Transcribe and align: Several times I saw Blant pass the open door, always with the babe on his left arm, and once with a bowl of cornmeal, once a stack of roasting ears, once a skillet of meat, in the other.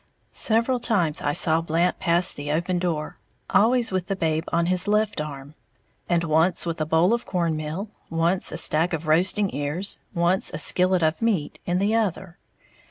Several 0.33 0.79
times 0.79 1.21
I 1.21 1.31
saw 1.33 1.61
Blant 1.61 1.99
pass 1.99 2.33
the 2.33 2.51
open 2.51 2.79
door, 2.79 3.19
always 3.51 3.91
with 3.91 4.07
the 4.07 4.15
babe 4.15 4.45
on 4.47 4.65
his 4.65 4.87
left 4.87 5.21
arm, 5.21 5.53
and 6.09 6.23
once 6.23 6.65
with 6.65 6.81
a 6.81 6.87
bowl 6.87 7.13
of 7.13 7.27
cornmeal, 7.27 7.91
once 8.09 8.51
a 8.51 8.57
stack 8.57 8.93
of 8.93 9.05
roasting 9.05 9.53
ears, 9.53 9.99
once 10.15 10.49
a 10.51 10.57
skillet 10.57 11.03
of 11.03 11.21
meat, 11.21 11.59
in 11.67 11.77
the 11.77 11.93
other. 11.93 12.39